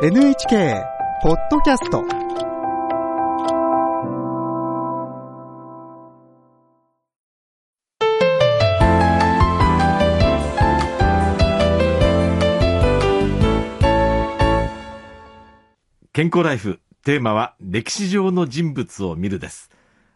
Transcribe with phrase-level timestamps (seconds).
[0.00, 0.84] NHK
[1.24, 2.04] ポッドキャスト
[16.12, 19.68] 健康ライフテーマは歴史上の人物を見るです。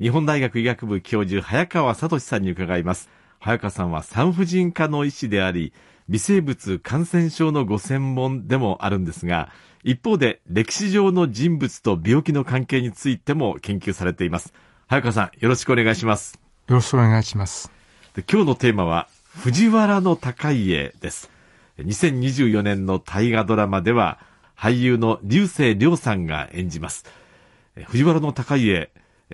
[0.00, 3.10] 日本大学医学部教授早川聡さんに伺います。
[3.44, 5.74] 早川さんは産婦人科の医師であり
[6.08, 9.50] 微生物感染症のご専門でもあるんですが
[9.82, 14.54] 一方で歴史上の人物と病気の関係についても研究されています。
[14.86, 16.40] 早川さんよろしくお願いします。
[16.68, 17.70] よろしくお願いします。
[18.14, 19.08] で今日のテーマは
[19.42, 21.30] 藤原の高家です。
[21.80, 24.20] 2024年の大河ドラマでは
[24.56, 27.04] 俳優の流星涼さんが演じます。
[27.88, 28.90] 藤原の高家、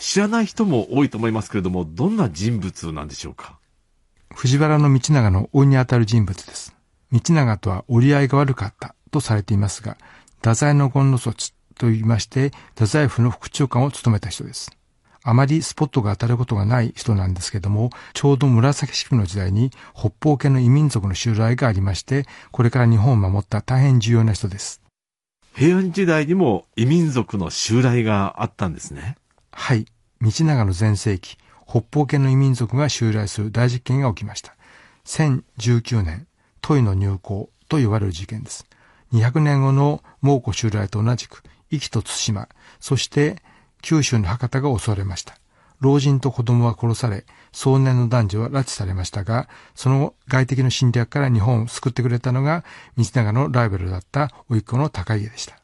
[0.00, 3.61] 知らない人も多いと思いますけれども、どんな人物なんでしょうか？
[4.34, 6.74] 藤原道長の甥にあたる人物です。
[7.12, 9.96] 道長とは折り合いが悪かったとされていますが、
[10.36, 14.76] 太宰の権の措置と言いまして、太宰府の副長官を務めた人です。
[15.24, 24.82] あまりスポットが当たることがない人なんですけども、ちょうど紫式部の時代に北方系の異民族の襲来がありまして、これから日本を守った大変重要な人です。
[25.54, 29.16] 平安時代にも異民族の襲来があったんですね。
[29.52, 29.86] はい。
[30.20, 31.36] 道長の全盛期、
[31.72, 34.54] 北方系の異民族が襲来する大実験が起きました。
[35.06, 36.26] 1019年、
[36.60, 38.66] トイの入港と呼ばれる事件です。
[39.14, 43.42] 200年後の蒙古襲来と同じく、壱岐と対馬、そして
[43.80, 45.38] 九州の博多が襲われました。
[45.80, 52.64] 老人と子供は殺され、壮年の男女は拉致されましたが、その外敵の侵略から日本を救ってくれたのが、
[52.98, 55.56] 道長のライバルだった甥っ子の高家でした。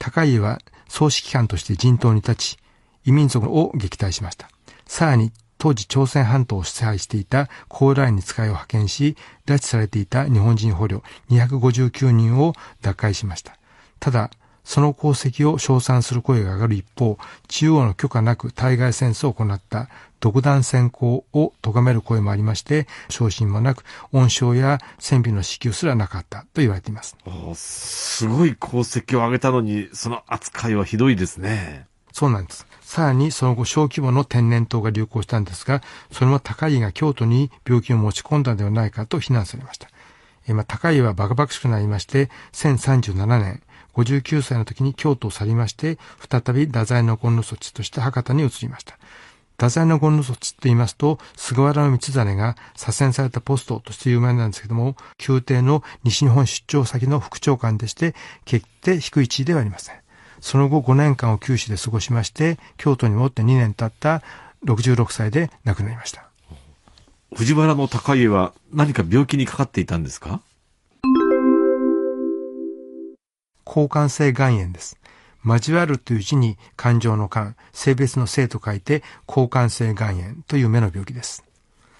[0.00, 2.58] 高家は総指揮官として陣頭に立ち、
[3.04, 4.50] 異民族を撃退しました。
[4.86, 5.30] さらに、
[5.64, 13.56] 当時朝鮮半島を支配していた高麗に使いを派遣し、拉致されていた日本人捕虜259人を奪回しました。
[13.98, 14.30] ただ、
[14.62, 17.16] その功績を称賛する声が上がる一方、
[17.48, 19.88] 中央の許可なく対外戦争を行った
[20.20, 27.16] 独断専行を咎める声もありまして、昇進もなく、恩賞や戦費の支給すらなかったと言われています。
[27.54, 31.86] すごい功績を上げたのに、その扱いはひどいですね。
[32.14, 32.64] そうなんです。
[32.80, 35.82] さらにその後小規模の天然痘が流行したんですが、
[36.12, 39.88] それも高井が京都に病気を持ち込んだのではないかと非難されました。
[40.54, 43.62] まあ、高井はバカバカしくなりまして、1037年、
[43.94, 45.98] 59歳の時に京都を去りまして、
[46.30, 48.96] 再び太宰の権の措置として博多に移りました。
[49.56, 54.94] 太宰の権の措置と言いますと、菅原道真が左遷されたポストとして有名なんですけども、
[55.26, 58.14] 宮廷の西日本出張先の副長官でして、
[58.44, 60.03] 決定低い地位ではありません。
[60.44, 64.22] その後5年間を九州で過ごしまして、京都に戻って2年経った
[64.66, 66.28] 66歳で亡くなりました。
[67.34, 70.42] 藤原の高家は何か病気にかかっていたんですか？
[73.66, 74.98] 交感性肝炎です。
[75.46, 81.42] 交わるという字に感情の感、性別の性と書いて交感性肝炎という目の病気です。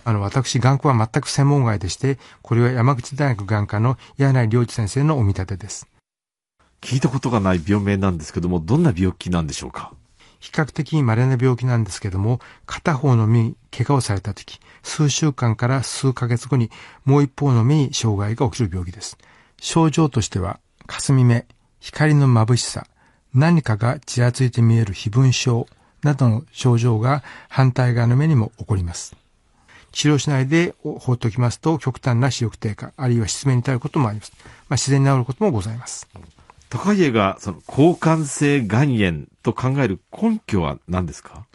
[0.05, 5.89] あの、私、眼科は全く専門外でして、これは山口大学眼科の柳井良二先生のお見立てです。
[6.85, 9.93] 聞いたことがない病名なんですけども、どんな病気なんでしょうか？
[10.39, 16.71] 比較的稀な病気なんですけども、片方の目に怪我をされた時、数週間から数ヶ月後に
[17.07, 19.17] もう一方の目に障害が起きる病気です。
[19.59, 21.47] 症状としては、霞目、
[21.81, 22.87] 光の眩しさ、
[23.33, 25.67] 何かがちらついて見える非分症
[26.03, 29.17] などの症状が反対側の目にも起こります。
[29.93, 34.33] 治療しないで放っておきますと極端な視力低下、あるいは失明に至ることもあります。
[34.69, 36.07] まあ、自然に治ることもございます。
[36.77, 41.47] 高家がその交感性肝炎と考える根拠は何ですか？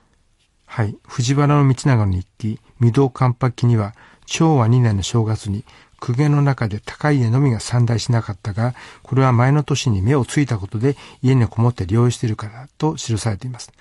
[0.65, 0.95] はい。
[1.07, 3.93] 藤原道長の日記、御堂関白記には、
[4.25, 5.65] 昭和2年の正月に
[5.99, 13.71] 公家の中で高家のみが散大しなかったが、これは前の年に目をついたことで家にこもって療養しているからと記されています。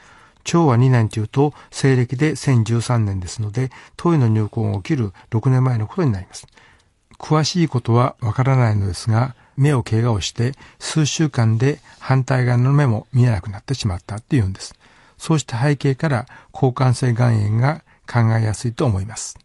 [0.44, 6.46] 昭和2年というと、西暦で1013年ですので、当位の入校が起きる6年前のことになります。
[7.18, 14.74] 詳しいことはわからないのですが、目を怪我をして数週間で反対側の目も見えなくなってしまったっていうんです。
[15.18, 19.38] そうした背景から交感性肝炎が考えやすいと思います。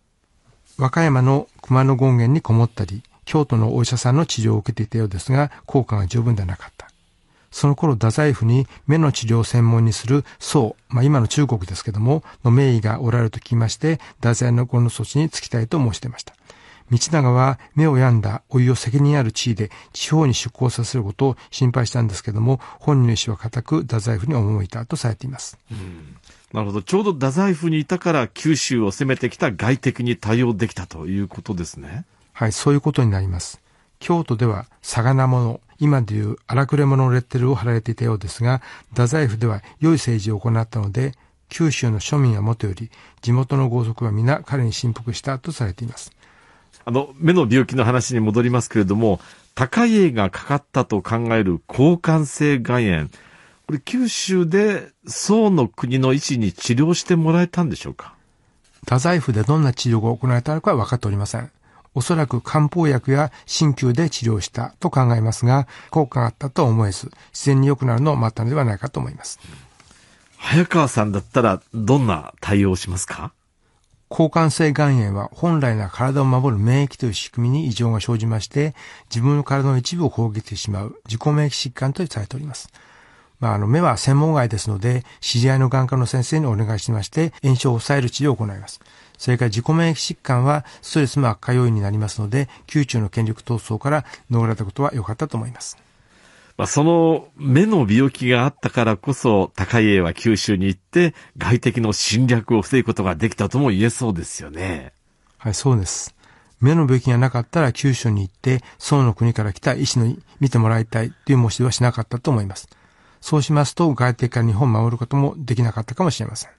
[0.77, 6.87] 和歌山の熊野権現にこもったり、京都のお医者さんの治療を受けていたようですが、効果が十分ではなかった。
[7.51, 16.33] その頃、太宰府に目の治療を専門にする宋、まあ今の中国ですけども、の名医がおられると聞きまして、太宰のこの措置に就きたいと申していました。
[16.93, 25.57] 道長は目を病んだ老いを責任ある地位で地方に出向させることを心配したんですけども、本人の意思は固く太宰府に赴いたとされています。
[25.71, 26.17] うん
[26.53, 26.81] なるほど。
[26.83, 32.05] ちょうど太宰府にいたから九州を攻めてきた外敵に対応できたということですね。
[32.31, 33.59] はい、そういうことになります。
[33.99, 41.13] 京都では魚物、今でいう荒くれ者のレッテルを貼られていたようですが、太宰府では良い政治を行ったので、
[41.49, 42.91] 九州の庶民はもとより、
[43.21, 46.11] 地元の豪族は皆彼に信服したとされています。
[46.85, 49.19] あの、目の病気の話に戻りますけれども、
[49.55, 53.09] 高家がかかったと考える交換性肝炎。
[53.65, 58.13] これ九州で宋の国の医師に治療してもらえたんでしょうか？
[58.81, 61.49] 太宰府でどんな治療が行われたのかは分かっておりません。
[61.95, 69.39] おそらく漢方薬や鍼灸で治療したと考えますが、効果があったとは思えず、自然に良くなるのを待ったのではないかと思います。
[70.37, 73.31] 早川さんだったらどんな対応をしますか？
[74.13, 78.75] 交換性肝炎は本来の体を守る免疫という仕組みに異常が生じまして、
[79.09, 82.69] 自分の体の一部を攻撃してしまう自己免疫疾患とされております。
[83.39, 88.81] まあ、あの、目は専門外ですので、知り合いの眼科の先生にお願いしまして、炎症を抑える治療を行います。
[89.17, 95.75] それから自己免疫疾患はストレスも悪化要因になりますので、宮中の権力闘争から逃れたことは良かったと思います。
[96.57, 104.93] まあ、その目の病気があったからこそ、高家は九州に行って、外敵の侵略を防ぐことができたとも言えそうですよね。
[105.37, 106.15] はい、そうです。
[106.61, 112.69] 目の病気がなかったら九州に行って、宋の国から来た医師に見てもらいたいという申し出はしなかったと思います。
[113.19, 116.51] そうしますと、外敵から日本を守ることもできなかったかもしれません。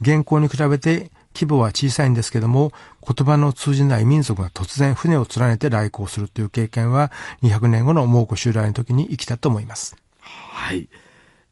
[0.00, 2.72] 現行に比べて規模は小さいんですけども、
[3.06, 7.12] 言葉の通じない民族が突然船を連ねて来航するという経験は、
[7.42, 9.96] 200年後の蒙古襲来の時に生きたと思います。
[10.20, 10.88] はい。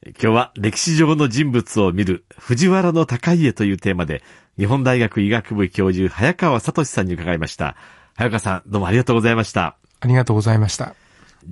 [0.06, 4.22] 今日は歴史上の人物を見る藤原の高家というテーマで、
[4.58, 7.76] 日本大学医学部教授早川聡さんに伺いました。
[8.16, 9.76] 早川さん、どうもありがとうございました。
[10.00, 10.94] ありがとうございました。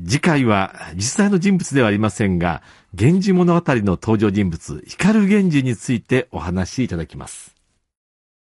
[0.07, 2.63] 次回は実際の人物ではありませんが、
[2.95, 7.55] 源氏物語の登場人物、光源氏についてお話しいただきます。